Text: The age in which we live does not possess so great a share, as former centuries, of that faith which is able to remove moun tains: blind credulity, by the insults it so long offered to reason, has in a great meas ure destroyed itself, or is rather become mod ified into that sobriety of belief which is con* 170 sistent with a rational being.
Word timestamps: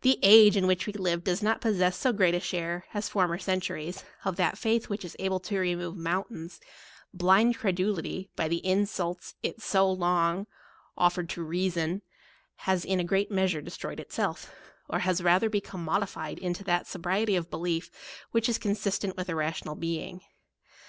The 0.00 0.18
age 0.20 0.56
in 0.56 0.66
which 0.66 0.84
we 0.88 0.92
live 0.94 1.22
does 1.22 1.40
not 1.40 1.60
possess 1.60 1.96
so 1.96 2.12
great 2.12 2.34
a 2.34 2.40
share, 2.40 2.86
as 2.92 3.08
former 3.08 3.38
centuries, 3.38 4.02
of 4.24 4.34
that 4.34 4.58
faith 4.58 4.88
which 4.88 5.04
is 5.04 5.14
able 5.20 5.38
to 5.38 5.60
remove 5.60 5.96
moun 5.96 6.24
tains: 6.24 6.58
blind 7.12 7.56
credulity, 7.56 8.28
by 8.34 8.48
the 8.48 8.66
insults 8.66 9.36
it 9.44 9.62
so 9.62 9.88
long 9.88 10.48
offered 10.98 11.28
to 11.28 11.44
reason, 11.44 12.02
has 12.66 12.84
in 12.84 12.98
a 12.98 13.04
great 13.04 13.30
meas 13.30 13.52
ure 13.52 13.62
destroyed 13.62 14.00
itself, 14.00 14.52
or 14.88 15.00
is 15.06 15.22
rather 15.22 15.48
become 15.48 15.84
mod 15.84 16.02
ified 16.02 16.38
into 16.38 16.64
that 16.64 16.88
sobriety 16.88 17.36
of 17.36 17.48
belief 17.48 17.92
which 18.32 18.48
is 18.48 18.58
con* 18.58 18.70
170 18.70 18.82
sistent 18.82 19.16
with 19.16 19.28
a 19.28 19.36
rational 19.36 19.76
being. 19.76 20.22